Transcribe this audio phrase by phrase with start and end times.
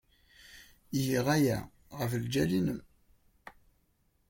[1.05, 1.57] Giɣ aya
[1.97, 2.79] ɣef lǧal-nnem.